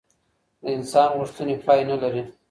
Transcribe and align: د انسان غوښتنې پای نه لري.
د 0.61 0.63
انسان 0.77 1.09
غوښتنې 1.19 1.55
پای 1.65 1.79
نه 1.89 1.95
لري. 2.01 2.21